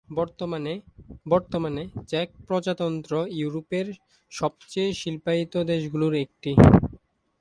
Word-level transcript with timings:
বর্তমানে 1.27 1.83
চেক 2.07 2.27
প্রজাতন্ত্র 2.47 3.11
ইউরোপের 3.39 3.87
সবচেয়ে 4.31 4.89
শিল্পায়িত 4.93 5.53
দেশগুলির 5.71 6.15
একটি। 6.25 6.51